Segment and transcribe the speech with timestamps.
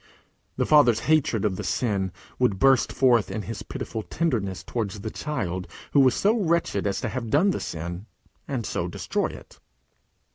[0.57, 5.11] The father's hatred of the sin would burst forth in his pitiful tenderness towards the
[5.11, 8.07] child who was so wretched as to have done the sin,
[8.47, 9.59] and so destroy it.